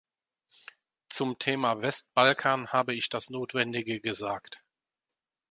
Zum 1.09 1.37
Thema 1.37 1.79
Westbalkan 1.83 2.69
habe 2.69 2.95
ich 2.95 3.09
das 3.09 3.29
Notwendige 3.29 3.99
gesagt. 4.01 4.63